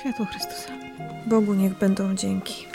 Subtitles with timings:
[0.00, 0.72] Światło Chrystusa.
[1.26, 2.66] Bogu niech będą dzięki.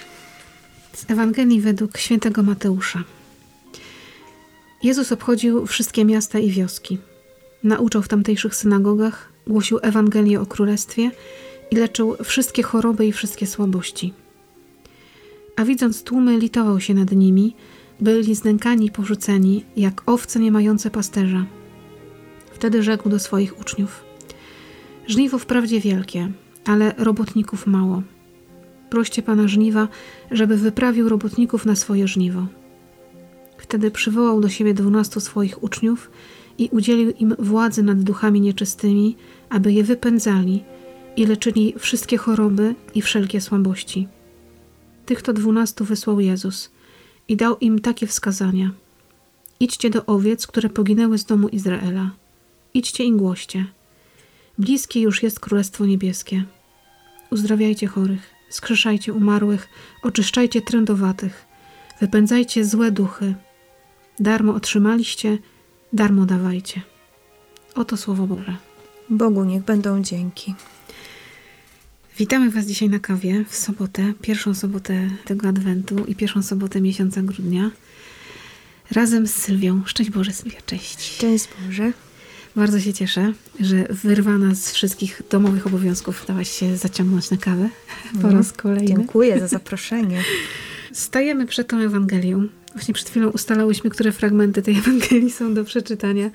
[0.93, 3.03] Z Ewangelii według świętego Mateusza.
[4.83, 6.97] Jezus obchodził wszystkie miasta i wioski.
[7.63, 11.11] Nauczał w tamtejszych synagogach, głosił Ewangelię o Królestwie
[11.71, 14.13] i leczył wszystkie choroby i wszystkie słabości.
[15.59, 17.55] A widząc tłumy, litował się nad nimi,
[18.01, 21.45] byli znękani i porzuceni, jak owce nie mające pasterza.
[22.51, 24.03] Wtedy rzekł do swoich uczniów:
[25.07, 26.31] Żniwo wprawdzie wielkie,
[26.65, 28.03] ale robotników mało.
[28.89, 29.87] Proście pana żniwa,
[30.31, 32.47] żeby wyprawił robotników na swoje żniwo.
[33.57, 36.11] Wtedy przywołał do siebie dwunastu swoich uczniów
[36.57, 39.15] i udzielił im władzy nad duchami nieczystymi,
[39.49, 40.63] aby je wypędzali
[41.15, 44.07] i leczyli wszystkie choroby i wszelkie słabości.
[45.09, 46.71] Tych to dwunastu wysłał Jezus
[47.27, 48.71] i dał im takie wskazania.
[49.59, 52.11] Idźcie do owiec, które poginęły z domu Izraela.
[52.73, 53.65] Idźcie i głoście.
[54.57, 56.43] Bliskie już jest Królestwo Niebieskie.
[57.29, 59.67] Uzdrawiajcie chorych, skrzeszajcie umarłych,
[60.03, 61.45] oczyszczajcie trędowatych,
[62.01, 63.35] wypędzajcie złe duchy.
[64.19, 65.37] Darmo otrzymaliście,
[65.93, 66.81] darmo dawajcie.
[67.75, 68.55] Oto Słowo Boże.
[69.09, 70.55] Bogu niech będą dzięki.
[72.19, 77.21] Witamy Was dzisiaj na kawie w sobotę, pierwszą sobotę tego Adwentu i pierwszą sobotę miesiąca
[77.21, 77.71] grudnia.
[78.91, 79.81] Razem z Sylwią.
[79.85, 81.01] Szczęść Boże, Sylwia, cześć.
[81.15, 81.91] Szczęść Boże.
[82.55, 87.69] Bardzo się cieszę, że wyrwana z wszystkich domowych obowiązków dałaś się zaciągnąć na kawę
[88.11, 88.35] po Mhm.
[88.37, 88.87] raz kolejny.
[88.87, 90.23] Dziękuję za zaproszenie.
[90.93, 92.47] Stajemy przed tą Ewangelią.
[92.73, 96.29] Właśnie przed chwilą ustalałyśmy, które fragmenty tej Ewangelii są do przeczytania.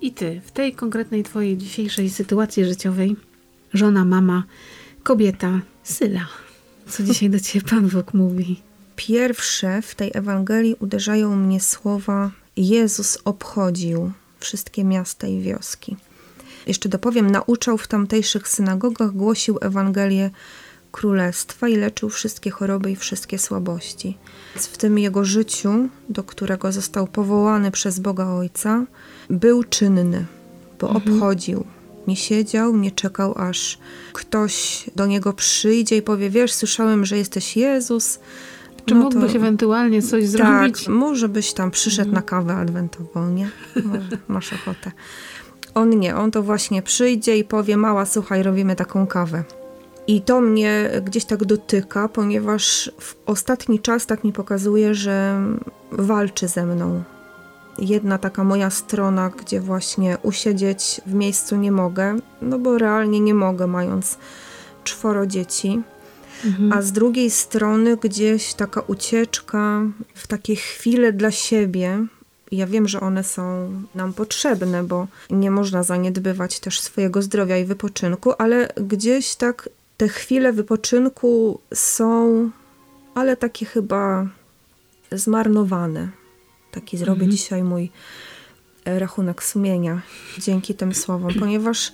[0.00, 3.16] I ty, w tej konkretnej twojej dzisiejszej sytuacji życiowej,
[3.74, 4.44] żona, mama,
[5.02, 6.26] kobieta, Syla.
[6.88, 8.62] Co dzisiaj do ciebie Pan Bóg mówi?
[8.96, 15.96] Pierwsze w tej Ewangelii uderzają mnie słowa Jezus obchodził wszystkie miasta i wioski.
[16.66, 20.30] Jeszcze dopowiem, nauczał w tamtejszych synagogach, głosił Ewangelię
[20.92, 24.18] Królestwa i leczył wszystkie choroby i wszystkie słabości.
[24.54, 28.84] W tym jego życiu, do którego został powołany przez Boga Ojca,
[29.30, 30.26] był czynny,
[30.80, 31.64] bo obchodził.
[32.06, 33.78] Nie siedział, nie czekał, aż
[34.12, 38.18] ktoś do niego przyjdzie i powie: Wiesz, słyszałem, że jesteś Jezus.
[38.86, 40.78] Czy No mógłbyś to- ewentualnie coś zrobić?
[40.84, 43.50] tak, może byś tam przyszedł na kawę adwentową, nie?
[43.84, 44.92] Może masz ochotę.
[45.74, 49.44] On nie, on to właśnie przyjdzie i powie, mała, słuchaj, robimy taką kawę.
[50.06, 55.40] I to mnie gdzieś tak dotyka, ponieważ w ostatni czas tak mi pokazuje, że
[55.92, 57.02] walczy ze mną.
[57.78, 63.34] Jedna taka moja strona, gdzie właśnie usiedzieć w miejscu nie mogę, no bo realnie nie
[63.34, 64.18] mogę, mając
[64.84, 65.82] czworo dzieci.
[66.44, 66.72] Mhm.
[66.72, 69.82] A z drugiej strony gdzieś taka ucieczka
[70.14, 72.06] w takie chwile dla siebie.
[72.52, 77.64] Ja wiem, że one są nam potrzebne, bo nie można zaniedbywać też swojego zdrowia i
[77.64, 82.50] wypoczynku, ale gdzieś tak te chwile wypoczynku są,
[83.14, 84.26] ale takie chyba
[85.12, 86.21] zmarnowane.
[86.72, 87.90] Taki zrobię dzisiaj mój
[88.84, 90.02] e, rachunek sumienia
[90.38, 91.92] dzięki tym słowom, ponieważ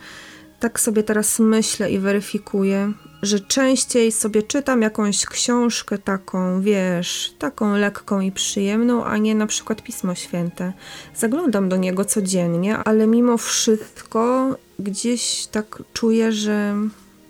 [0.60, 7.76] tak sobie teraz myślę i weryfikuję, że częściej sobie czytam jakąś książkę taką, wiesz, taką
[7.76, 10.72] lekką i przyjemną, a nie na przykład Pismo Święte.
[11.14, 16.74] Zaglądam do niego codziennie, ale mimo wszystko gdzieś tak czuję, że,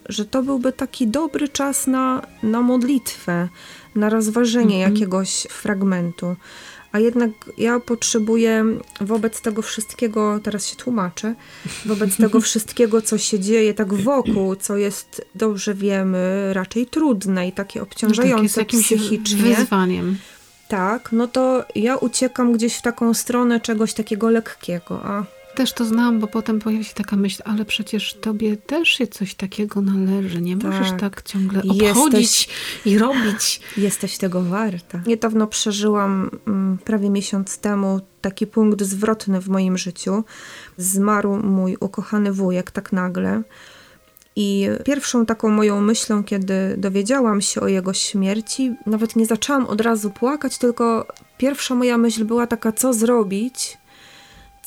[0.08, 3.48] że to byłby taki dobry czas na, na modlitwę,
[3.94, 6.36] na rozważenie jakiegoś fragmentu.
[6.92, 8.64] A jednak ja potrzebuję
[9.00, 11.34] wobec tego wszystkiego, teraz się tłumaczę,
[11.86, 17.52] wobec tego wszystkiego, co się dzieje tak wokół, co jest, dobrze wiemy, raczej trudne i
[17.52, 19.54] takie No tak, obciążające jakimś psychicznie.
[19.56, 20.18] wyzwaniem.
[20.68, 25.24] Tak, no to ja uciekam gdzieś w taką stronę czegoś takiego lekkiego, a
[25.58, 29.34] Też to znam, bo potem pojawia się taka myśl, ale przecież tobie też się coś
[29.34, 30.40] takiego należy.
[30.40, 31.00] Nie możesz Tak.
[31.00, 32.48] tak ciągle Jesteś- obchodzić
[32.84, 33.60] i robić.
[33.76, 35.00] jesteś tego warta.
[35.06, 40.24] Niedawno przeżyłam mm, prawie miesiąc temu taki punkt zwrotny w moim życiu.
[40.76, 43.42] Zmarł mój ukochany wujek tak nagle.
[44.36, 49.80] I pierwszą taką moją myślą, kiedy dowiedziałam się o jego śmierci, nawet nie zaczęłam od
[49.80, 51.06] razu płakać, tylko
[51.38, 53.78] pierwsza moja myśl była taka, co zrobić,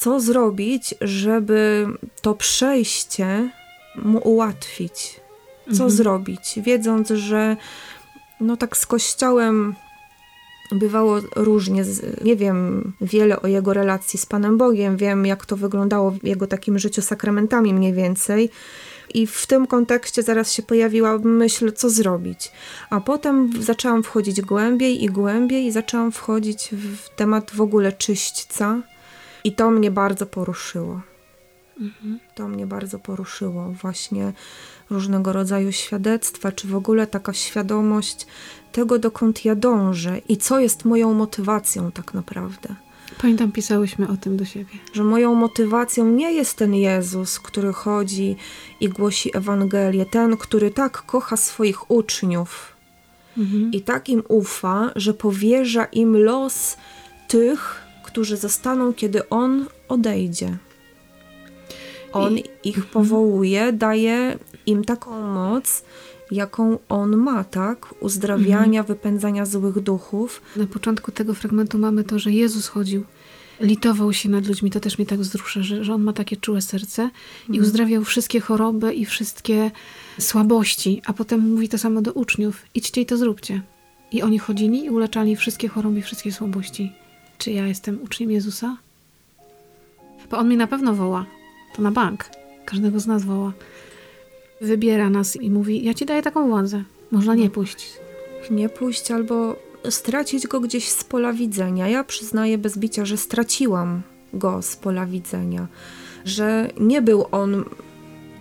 [0.01, 1.87] co zrobić, żeby
[2.21, 3.49] to przejście
[3.95, 5.19] mu ułatwić.
[5.73, 7.57] Co zrobić, wiedząc, że
[8.39, 9.75] no tak z kościołem
[10.71, 11.83] bywało różnie.
[12.23, 16.47] Nie wiem wiele o jego relacji z Panem Bogiem, wiem jak to wyglądało w jego
[16.47, 18.49] takim życiu sakramentami mniej więcej.
[19.13, 22.51] I w tym kontekście zaraz się pojawiła myśl, co zrobić.
[22.89, 28.81] A potem zaczęłam wchodzić głębiej i głębiej i zaczęłam wchodzić w temat w ogóle czyśćca.
[29.43, 31.01] I to mnie bardzo poruszyło.
[31.79, 32.19] Mhm.
[32.35, 33.73] To mnie bardzo poruszyło.
[33.81, 34.33] Właśnie
[34.89, 38.27] różnego rodzaju świadectwa, czy w ogóle taka świadomość
[38.71, 42.75] tego, dokąd ja dążę i co jest moją motywacją tak naprawdę.
[43.21, 44.73] Pamiętam, pisałyśmy o tym do siebie.
[44.93, 48.35] Że moją motywacją nie jest ten Jezus, który chodzi
[48.79, 52.75] i głosi Ewangelię, ten, który tak kocha swoich uczniów
[53.37, 53.71] mhm.
[53.71, 56.77] i tak im ufa, że powierza im los
[57.27, 57.80] tych,
[58.11, 60.57] którzy zostaną, kiedy On odejdzie.
[62.13, 62.43] On I...
[62.63, 65.83] ich powołuje, daje im taką moc,
[66.31, 68.03] jaką on ma, tak?
[68.03, 68.85] Uzdrawiania, mhm.
[68.85, 70.41] wypędzania złych duchów.
[70.55, 73.03] Na początku tego fragmentu mamy to, że Jezus chodził,
[73.59, 74.71] litował się nad ludźmi.
[74.71, 77.09] To też mnie tak wzrusza, że, że on ma takie czułe serce
[77.47, 77.63] i mhm.
[77.63, 79.71] uzdrawiał wszystkie choroby i wszystkie
[80.19, 81.01] słabości.
[81.05, 83.61] A potem mówi to samo do uczniów: idźcie i to zróbcie.
[84.11, 87.00] I oni chodzili i uleczali wszystkie choroby i wszystkie słabości.
[87.41, 88.77] Czy ja jestem uczniem Jezusa?
[90.31, 91.25] Bo on mnie na pewno woła.
[91.75, 92.29] To na bank.
[92.65, 93.53] Każdego z nas woła
[94.61, 96.83] wybiera nas i mówi: Ja ci daję taką władzę.
[97.11, 97.93] Można nie pójść.
[98.51, 99.55] Nie pójść albo
[99.89, 101.87] stracić go gdzieś z pola widzenia.
[101.87, 104.01] Ja przyznaję bez bicia, że straciłam
[104.33, 105.67] go z pola widzenia.
[106.25, 107.65] Że nie był on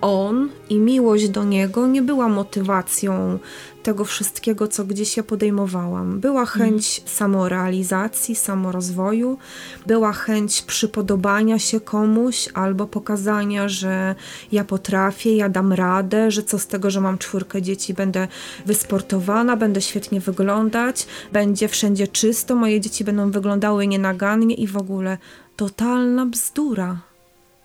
[0.00, 3.38] on i miłość do niego nie była motywacją
[3.82, 6.20] tego wszystkiego, co gdzieś ja podejmowałam.
[6.20, 6.58] Była mhm.
[6.58, 7.10] chęć mm.
[7.10, 9.38] samorealizacji, samorozwoju,
[9.86, 14.14] była chęć przypodobania się komuś albo pokazania, że
[14.52, 18.28] ja potrafię, ja dam radę, że co z tego, że mam czwórkę dzieci, będę
[18.66, 25.18] wysportowana, będę świetnie wyglądać, będzie wszędzie czysto, moje dzieci będą wyglądały nienagannie i w ogóle
[25.56, 26.96] totalna bzdura.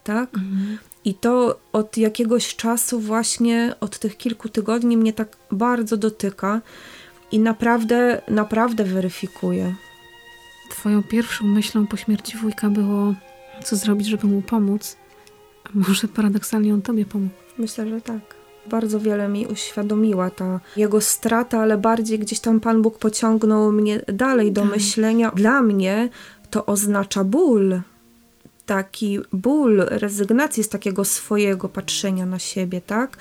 [0.03, 0.35] Tak?
[0.35, 0.77] Mm.
[1.05, 6.61] I to od jakiegoś czasu, właśnie od tych kilku tygodni, mnie tak bardzo dotyka
[7.31, 9.75] i naprawdę, naprawdę weryfikuje.
[10.71, 13.13] Twoją pierwszą myślą po śmierci wujka było,
[13.63, 14.97] co zrobić, żeby mu pomóc.
[15.63, 17.33] A może paradoksalnie on tobie pomógł?
[17.57, 18.35] Myślę, że tak.
[18.69, 24.01] Bardzo wiele mi uświadomiła ta jego strata, ale bardziej gdzieś tam Pan Bóg pociągnął mnie
[24.13, 24.71] dalej do tak.
[24.71, 25.31] myślenia.
[25.31, 26.09] Dla mnie
[26.49, 27.81] to oznacza ból,
[28.65, 33.17] taki ból rezygnacji z takiego swojego patrzenia na siebie, tak?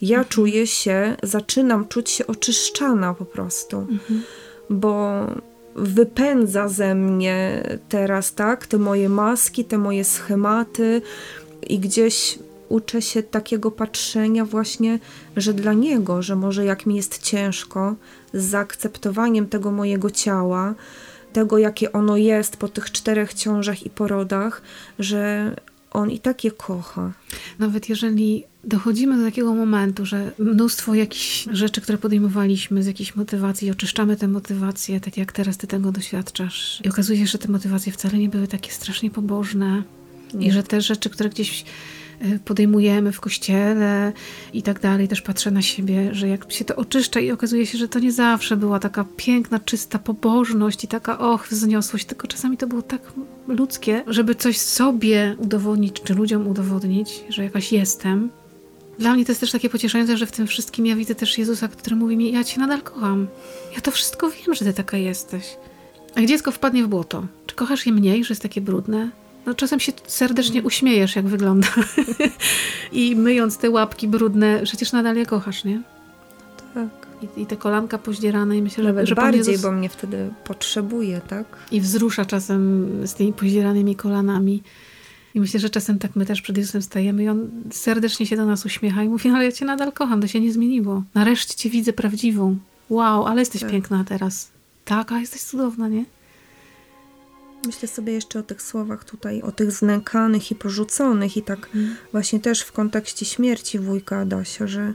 [0.00, 0.28] Ja mhm.
[0.28, 4.22] czuję się, zaczynam czuć się oczyszczana po prostu, mhm.
[4.70, 5.26] bo
[5.74, 8.66] wypędza ze mnie teraz, tak?
[8.66, 11.02] Te moje maski, te moje schematy
[11.68, 14.98] i gdzieś uczę się takiego patrzenia właśnie,
[15.36, 17.94] że dla niego, że może jak mi jest ciężko
[18.34, 20.74] z zaakceptowaniem tego mojego ciała,
[21.38, 24.62] tego, jakie ono jest po tych czterech ciążach i porodach,
[24.98, 25.54] że
[25.90, 27.12] on i tak je kocha.
[27.58, 33.70] Nawet jeżeli dochodzimy do takiego momentu, że mnóstwo jakichś rzeczy, które podejmowaliśmy z jakiejś motywacji,
[33.70, 37.92] oczyszczamy te motywacje, tak jak teraz ty tego doświadczasz, i okazuje się, że te motywacje
[37.92, 39.82] wcale nie były takie strasznie pobożne,
[40.34, 40.46] nie.
[40.46, 41.64] i że te rzeczy, które gdzieś
[42.44, 44.12] podejmujemy w kościele
[44.52, 45.08] i tak dalej.
[45.08, 48.12] Też patrzę na siebie, że jak się to oczyszcza i okazuje się, że to nie
[48.12, 53.12] zawsze była taka piękna, czysta pobożność i taka och, wzniosłość, tylko czasami to było tak
[53.48, 58.30] ludzkie, żeby coś sobie udowodnić, czy ludziom udowodnić, że jakaś jestem.
[58.98, 61.68] Dla mnie to jest też takie pocieszające, że w tym wszystkim ja widzę też Jezusa,
[61.68, 63.26] który mówi mi, ja cię nadal kocham.
[63.74, 65.56] Ja to wszystko wiem, że ty taka jesteś.
[66.16, 69.10] Jak dziecko wpadnie w błoto, czy kochasz je mniej, że jest takie brudne?
[69.46, 71.68] No czasem się serdecznie uśmiejesz, jak wygląda.
[72.92, 75.82] I myjąc te łapki brudne, przecież nadal je kochasz, nie?
[76.74, 76.88] Tak.
[77.22, 79.62] I, i te kolanka poździerane i myślę, Nawet że, że bardziej, Jezus...
[79.62, 81.46] bo mnie wtedy potrzebuje, tak?
[81.70, 84.62] I wzrusza czasem z tymi poździeranymi kolanami.
[85.34, 88.46] I myślę, że czasem tak my też przed Jezusem stajemy i On serdecznie się do
[88.46, 91.02] nas uśmiecha i mówi, no ale ja Cię nadal kocham, to się nie zmieniło.
[91.14, 92.56] Nareszcie Cię widzę prawdziwą.
[92.90, 93.70] Wow, ale jesteś tak.
[93.70, 94.50] piękna teraz.
[94.84, 96.04] Tak, a jesteś cudowna, nie?
[97.66, 101.96] Myślę sobie jeszcze o tych słowach tutaj, o tych znękanych i porzuconych i tak mm.
[102.12, 104.94] właśnie też w kontekście śmierci wujka Adasia, że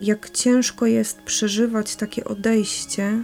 [0.00, 3.22] jak ciężko jest przeżywać takie odejście,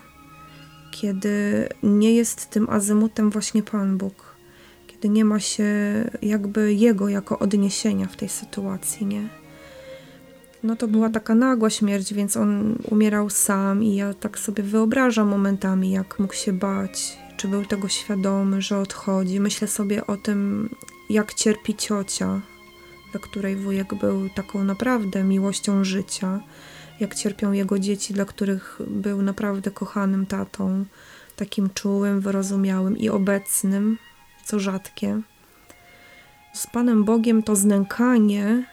[0.91, 4.37] kiedy nie jest tym azymutem właśnie Pan Bóg,
[4.87, 5.65] kiedy nie ma się
[6.23, 9.29] jakby Jego jako odniesienia w tej sytuacji, nie?
[10.63, 15.29] No to była taka nagła śmierć, więc on umierał sam i ja tak sobie wyobrażam
[15.29, 19.41] momentami, jak mógł się bać, czy był tego świadomy, że odchodzi.
[19.41, 20.69] Myślę sobie o tym,
[21.11, 22.41] jak cierpi ciocia,
[23.11, 26.41] dla której wujek był taką naprawdę miłością życia,
[27.01, 30.85] jak cierpią jego dzieci, dla których był naprawdę kochanym tatą,
[31.37, 33.99] takim czułym, wyrozumiałym i obecnym,
[34.45, 35.21] co rzadkie.
[36.55, 38.67] Z Panem Bogiem to znękanie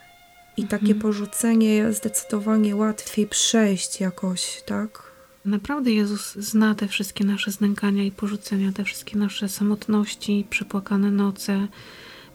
[0.56, 1.00] I takie Mhm.
[1.00, 5.09] porzucenie zdecydowanie łatwiej przejść jakoś, tak?
[5.44, 11.68] Naprawdę Jezus zna te wszystkie nasze znękania i porzucenia, te wszystkie nasze samotności, przepłakane noce,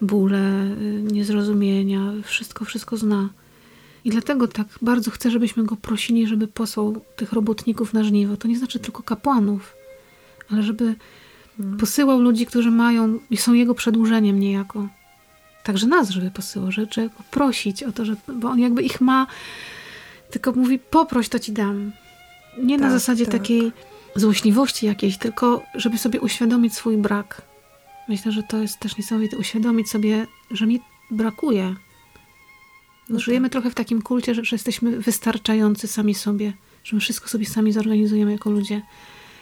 [0.02, 2.14] bóle, y, niezrozumienia.
[2.24, 3.30] Wszystko, wszystko zna.
[4.06, 8.38] I dlatego tak bardzo chcę, żebyśmy go prosili, żeby posłał tych robotników na żniwo.
[8.38, 9.76] To nie znaczy tylko kapłanów,
[10.52, 10.96] ale żeby
[11.60, 11.78] Mm.
[11.78, 14.88] posyłał ludzi, którzy mają i są jego przedłużeniem niejako.
[15.64, 19.02] Także nas, żeby posyłał, że trzeba go prosić o to, że, bo on jakby ich
[19.02, 19.28] ma,
[20.32, 21.92] tylko mówi poproś, to ci dam.
[22.64, 23.34] Nie na Tak, zasadzie tak.
[23.34, 23.72] takiej
[24.16, 27.42] złośliwości jakiejś, tylko żeby sobie uświadomić swój brak.
[28.10, 30.82] Myślę, że to jest też niesamowite, uświadomić sobie, że mi
[31.12, 31.76] brakuje.
[33.10, 37.28] No Żyjemy trochę w takim kulcie, że, że jesteśmy wystarczający sami sobie, że my wszystko
[37.28, 38.82] sobie sami zorganizujemy jako ludzie.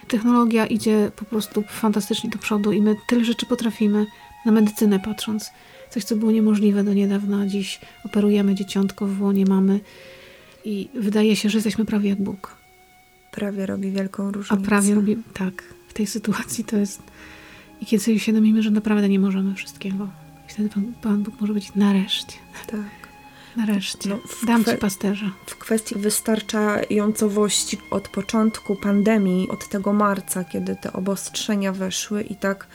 [0.07, 4.05] Technologia idzie po prostu fantastycznie do przodu i my tyle rzeczy potrafimy,
[4.45, 5.51] na medycynę patrząc.
[5.89, 9.79] Coś, co było niemożliwe do niedawna, dziś operujemy dzieciątko w łonie mamy
[10.65, 12.62] i wydaje się, że jesteśmy prawie jak Bóg.
[13.35, 14.63] Prawie robi wielką A różnicę.
[14.63, 15.63] prawie robi tak.
[15.87, 17.01] W tej sytuacji to jest.
[17.81, 20.07] I kiedy sobie uświadomimy, że naprawdę nie możemy wszystkiego.
[20.49, 22.33] I wtedy Pan, Pan Bóg może być nareszcie.
[22.67, 23.03] Tak.
[23.55, 24.09] Nareszcie.
[24.09, 25.31] No, Dam ci pasterza.
[25.45, 32.67] W kwestii wystarczającowości od początku pandemii, od tego marca, kiedy te obostrzenia weszły i tak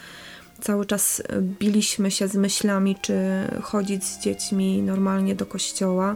[0.61, 3.13] cały czas e, biliśmy się z myślami, czy
[3.61, 6.15] chodzić z dziećmi normalnie do kościoła,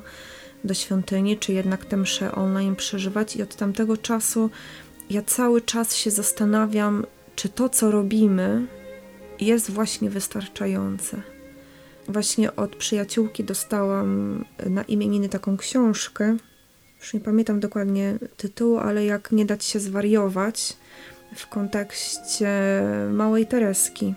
[0.63, 3.36] do świątyni, czy jednak te msze online przeżywać.
[3.36, 4.50] I od tamtego czasu
[5.10, 7.05] ja cały czas się zastanawiam,
[7.36, 8.67] czy to, co robimy,
[9.39, 11.22] jest właśnie wystarczające.
[12.08, 16.38] Właśnie od przyjaciółki dostałam na imieniny taką książkę.
[17.00, 20.77] Już nie pamiętam dokładnie tytułu, ale jak nie dać się zwariować
[21.36, 22.50] w kontekście
[23.12, 24.13] małej Tereski.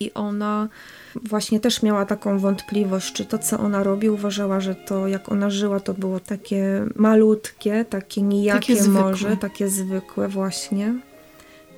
[0.00, 0.68] I ona
[1.14, 5.50] właśnie też miała taką wątpliwość, czy to, co ona robi, uważała, że to, jak ona
[5.50, 10.94] żyła, to było takie malutkie, takie nijakie Takie może, takie zwykłe właśnie.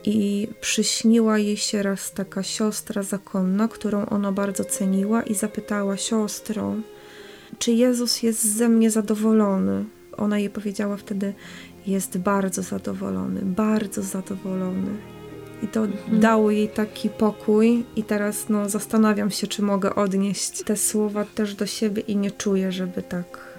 [0.05, 6.75] I przyśniła jej się raz taka siostra zakonna, którą ona bardzo ceniła, i zapytała siostro,
[7.59, 9.85] czy Jezus jest ze mnie zadowolony?
[10.17, 11.35] Ona jej powiedziała wtedy:
[11.87, 14.91] Jest bardzo zadowolony, bardzo zadowolony.
[15.63, 20.77] I to dało jej taki pokój, i teraz no, zastanawiam się, czy mogę odnieść te
[20.77, 23.53] słowa też do siebie i nie czuję, żeby tak.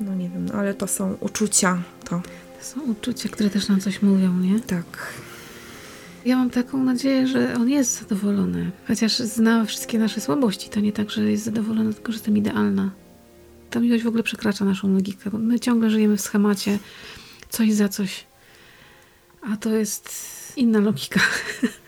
[0.00, 1.82] No nie wiem, no, ale to są uczucia.
[2.04, 2.20] To
[2.58, 4.60] To są uczucia, które też nam coś mówią, nie?
[4.60, 5.12] tak.
[6.24, 8.70] Ja mam taką nadzieję, że on jest zadowolony.
[8.88, 10.70] Chociaż zna wszystkie nasze słabości.
[10.70, 12.90] To nie tak, że jest zadowolony, tylko że jestem idealna.
[13.70, 15.30] Ta miłość w ogóle przekracza naszą logikę.
[15.38, 16.78] My ciągle żyjemy w schemacie
[17.48, 18.24] coś za coś.
[19.52, 20.10] A to jest
[20.56, 21.20] inna logika.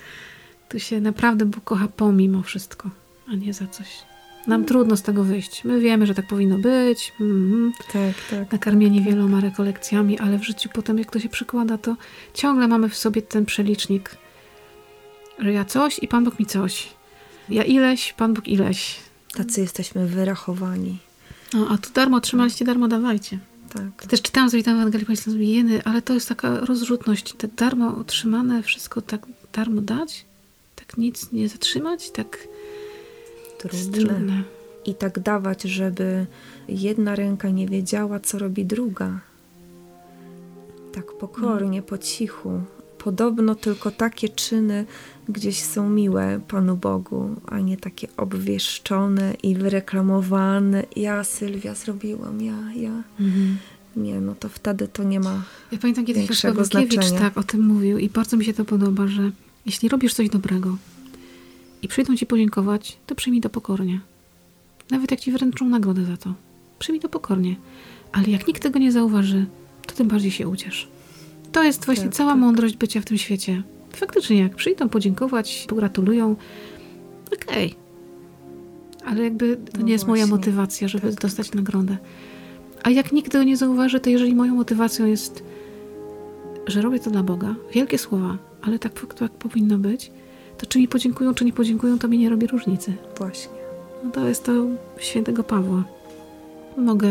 [0.69, 2.91] tu się naprawdę Bóg kocha pomimo wszystko,
[3.29, 3.89] a nie za coś.
[4.47, 5.65] Nam trudno z tego wyjść.
[5.65, 7.13] My wiemy, że tak powinno być.
[7.21, 8.53] Mhm Tak, tak.
[8.53, 11.97] nakarmieni wieloma rekolekcjami, ale w życiu potem, jak to się przekłada, to
[12.35, 14.17] ciągle mamy w sobie ten przelicznik,
[15.39, 16.89] że ja coś i Pan Bóg mi coś.
[17.49, 18.97] Ja ileś, Pan Bóg ileś.
[19.35, 20.99] Tacy jesteśmy wyrachowani.
[21.55, 23.39] No, a tu darmo otrzymaliście, darmo dawajcie.
[23.75, 24.07] Tak.
[24.07, 27.33] Też czytałam sobie tam Ewangelii, sobie, jeny, ale to jest taka rozrzutność.
[27.33, 30.25] Te darmo otrzymane, wszystko tak darmo dać?
[30.77, 32.11] Tak nic nie zatrzymać?
[32.11, 32.49] Tak
[33.59, 33.99] Trudne.
[33.99, 34.43] trudne.
[34.87, 36.27] I tak dawać, żeby
[36.69, 39.21] jedna ręka nie wiedziała, co robi druga.
[40.93, 42.61] Tak pokornie, po cichu.
[42.99, 44.87] Podobno tylko takie czyny
[45.29, 50.85] gdzieś są miłe Panu Bogu, a nie takie obwieszczone i wyreklamowane.
[50.97, 53.03] Ja, Sylwia, zrobiłam, ja, ja.
[53.21, 53.57] Mhm.
[53.97, 55.43] Nie, no to wtedy to nie ma.
[55.73, 56.27] Ja pamiętam kiedyś
[56.71, 57.19] znaczenia.
[57.19, 59.31] tak o tym mówił i bardzo mi się to podoba, że
[59.67, 60.77] jeśli robisz coś dobrego
[61.83, 64.01] i przyjdą ci podziękować, to przyjmij to pokornie.
[64.91, 66.35] Nawet jak ci wręczą nagrodę za to.
[66.79, 67.57] Przyjmij to pokornie.
[68.13, 69.47] Ale jak nikt tego nie zauważy,
[69.87, 70.89] to tym bardziej się uciesz.
[71.53, 72.41] To jest właśnie Tak, cała tak.
[72.41, 73.63] mądrość bycia w tym świecie.
[73.97, 76.37] Faktycznie, jak przyjdą podziękować, pogratulują,
[77.49, 77.75] okej.
[79.07, 80.37] Ale jakby to No nie jest moja właśnie.
[80.37, 81.97] motywacja, żeby Tak, dostać nagrodę.
[82.83, 85.43] A jak nikt tego nie zauważy, to jeżeli moją motywacją jest,
[86.67, 90.11] że robię to dla Boga, wielkie słowa, ale tak jak powinno być,
[90.59, 92.93] to czy mi podziękują, czy nie podziękują, to mi nie robi różnicy.
[93.19, 93.53] Właśnie.
[94.05, 94.53] No to jest to
[94.99, 95.85] świętego Pawła.
[96.77, 97.09] Mogę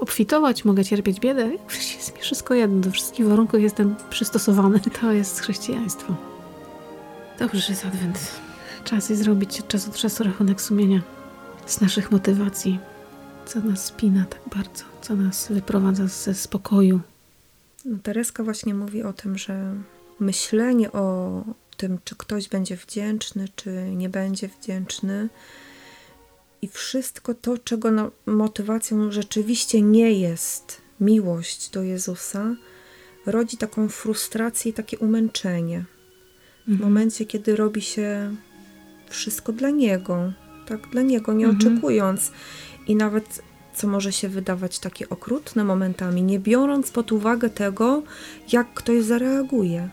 [0.00, 1.50] obfitować, mogę cierpieć biedę,
[1.96, 4.80] jest mi wszystko jedno, do wszystkich warunków jestem przystosowany.
[5.00, 6.14] To jest chrześcijaństwo.
[7.38, 8.18] Dobrze, że jest adwent.
[8.84, 11.02] Czas jest zrobić od czasu do czasu rachunek sumienia
[11.66, 12.78] z naszych motywacji,
[13.46, 17.00] co nas spina tak bardzo, co nas wyprowadza ze spokoju.
[17.84, 19.74] No, Tereska właśnie mówi o tym, że
[20.20, 21.42] myślenie o
[21.76, 25.28] tym, czy ktoś będzie wdzięczny, czy nie będzie wdzięczny,
[26.62, 32.56] I wszystko to, czego no, motywacją rzeczywiście nie jest miłość do Jezusa,
[33.26, 35.84] rodzi taką frustrację i takie umęczenie.
[36.66, 36.88] W Mhm.
[36.90, 38.34] momencie, kiedy robi się
[39.08, 40.32] wszystko dla Niego,
[40.66, 41.72] tak dla Niego, nie Mhm.
[41.72, 42.32] oczekując
[42.86, 43.42] i nawet,
[43.74, 48.02] co może się wydawać takie okrutne momentami, nie biorąc pod uwagę tego,
[48.52, 49.88] jak ktoś zareaguje.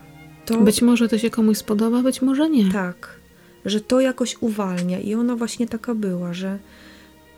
[0.46, 2.72] To Być może to się komuś spodoba, być może nie.
[2.72, 3.15] tak,
[3.66, 6.58] że to jakoś uwalnia i ona właśnie taka była, że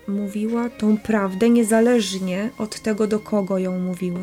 [0.09, 4.21] mówiła tą prawdę niezależnie od tego, do kogo ją mówiła,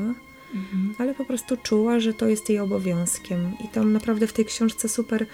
[0.54, 0.96] Mhm.
[0.98, 3.52] ale po prostu czuła, że to jest jej obowiązkiem.
[3.66, 5.26] I tam naprawdę w tej książce super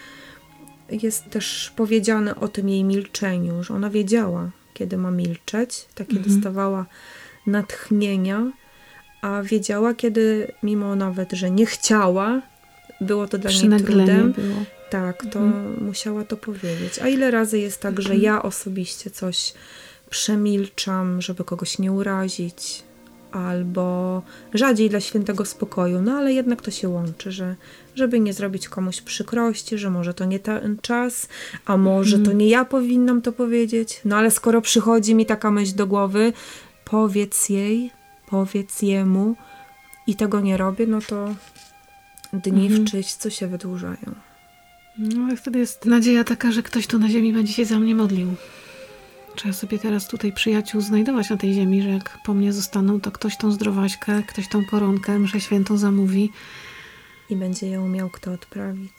[0.89, 6.33] jest też powiedziane o tym jej milczeniu, że ona wiedziała, kiedy ma milczeć, takie Mhm.
[6.35, 6.85] dostawała
[7.47, 8.51] natchnienia,
[9.21, 12.41] a wiedziała, kiedy mimo nawet, że nie chciała,
[13.01, 14.55] było to dla niej trudem, było.
[14.91, 15.85] Tak, to Mhm.
[15.85, 16.99] musiała to powiedzieć.
[16.99, 19.53] A ile razy jest tak, że ja osobiście coś
[20.09, 22.83] przemilczam, żeby kogoś nie urazić,
[23.31, 24.21] albo
[24.53, 27.55] rzadziej dla świętego spokoju, no ale jednak to się łączy, że
[27.95, 31.27] żeby nie zrobić komuś przykrości, że może to nie ten czas,
[31.65, 35.75] a może to nie ja powinnam to powiedzieć, no ale skoro przychodzi mi taka myśl
[35.75, 36.33] do głowy,
[36.85, 37.91] powiedz jej,
[38.29, 39.35] powiedz jemu
[40.07, 41.35] i tego nie robię, no to
[42.33, 42.85] dni Mhm.
[42.85, 44.15] w czyśćcu się wydłużają.
[44.97, 47.95] No ale wtedy jest nadzieja taka, że ktoś tu na ziemi będzie się za mnie
[47.95, 48.35] modlił.
[49.35, 53.11] Trzeba sobie teraz tutaj przyjaciół znajdować na tej ziemi, że jak po mnie zostaną, to
[53.11, 56.31] ktoś tą zdrowaśkę, ktoś tą koronkę, mszę świętą zamówi.
[57.29, 58.93] I będzie ją miał kto odprawić.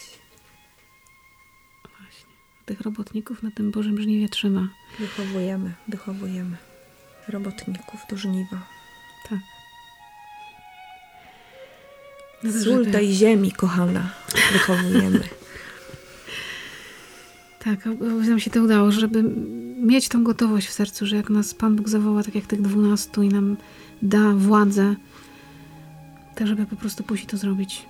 [1.83, 2.35] Właśnie.
[2.67, 4.69] Tych robotników na tym Bożym żniwie trzyma.
[4.99, 6.57] Wychowujemy, wychowujemy
[7.29, 8.67] robotników do żniwa.
[9.29, 9.39] Tak.
[12.65, 14.11] Sól tej ziemi, kochana,
[14.53, 15.21] wychowujemy.
[17.65, 17.89] Tak,
[18.29, 19.23] nam się to udało, żeby
[19.83, 23.23] mieć tą gotowość w sercu, że jak nas Pan Bóg zawoła, tak jak tych dwunastu
[23.23, 23.57] i nam
[24.03, 24.97] da władzę,
[26.35, 27.87] to żeby po prostu i to zrobić.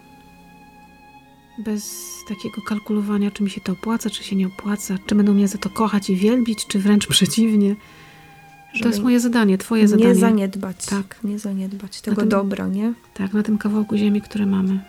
[1.65, 1.95] Bez
[2.29, 5.59] takiego kalkulowania, czy mi się to opłaca, czy się nie opłaca, czy będą mnie za
[5.59, 7.75] to kochać i wielbić, czy wręcz przeciwnie.
[7.75, 10.15] To Żeby jest moje zadanie, twoje Nie zadanie.
[10.15, 10.87] zaniedbać.
[10.87, 11.19] Tak.
[11.25, 12.95] Nie zaniedbać tego tym- dobra, nie?
[13.15, 14.81] Tak, na tym kawałku ziemi, które mamy.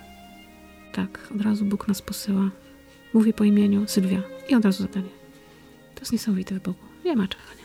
[0.92, 2.50] Tak, od razu Bóg nas posyła.
[3.14, 5.10] Mówi po imieniu Sylwia i od razu zadanie.
[5.94, 6.78] To jest niesamowite w Bogu.
[7.04, 7.64] Nie ma czekania.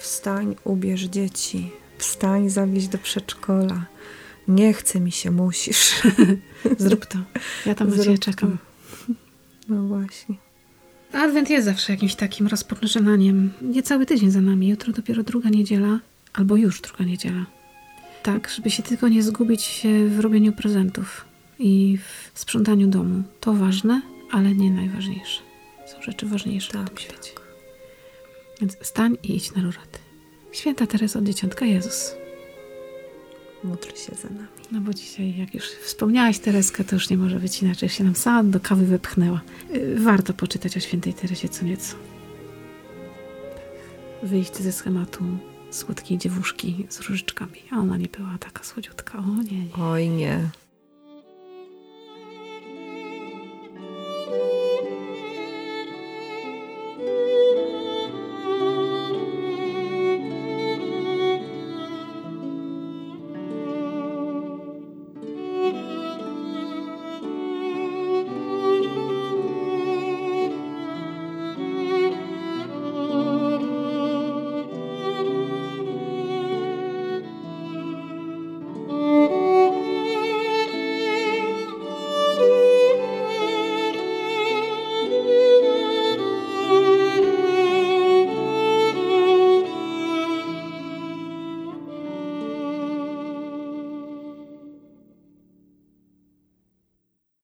[0.00, 1.70] Wstań, ubierz dzieci.
[1.98, 3.86] Wstań, zawieź do przedszkola.
[4.48, 5.94] Nie chce mi się, musisz.
[6.78, 7.18] Zrób to.
[7.66, 8.24] Ja tam na ciebie to.
[8.24, 8.58] czekam.
[9.68, 10.34] No właśnie.
[11.12, 13.52] Adwent jest zawsze jakimś takim rozpoczynaniem.
[13.62, 14.68] Nie cały tydzień za nami.
[14.68, 16.00] Jutro dopiero druga niedziela,
[16.32, 17.46] albo już druga niedziela.
[18.22, 21.24] Tak, żeby się tylko nie zgubić się w robieniu prezentów
[21.58, 21.98] i
[22.32, 23.22] w sprzątaniu domu.
[23.40, 25.45] To ważne, ale nie najważniejsze.
[25.86, 27.30] Są rzeczy ważniejsze Tak, tym świecie.
[28.60, 29.98] Więc stań i idź na różaty.
[30.52, 32.14] Święta Teresa od Dzieciątka Jezus.
[33.64, 34.48] Módl się za nami.
[34.72, 37.88] No bo dzisiaj, jak już wspomniałaś Tereskę, to już nie może być inaczej.
[37.88, 39.40] Się nam sama do kawy wypchnęła.
[39.74, 41.96] Y, Warto poczytać o świętej Teresie co nieco.
[43.54, 44.28] Tak.
[44.30, 45.24] Wyjść ze schematu
[45.70, 47.62] słodkiej dziewuszki z różyczkami.
[47.70, 49.18] A ona nie była taka słodziutka.
[49.18, 49.74] O nie, nie.
[49.74, 50.40] Oj nie.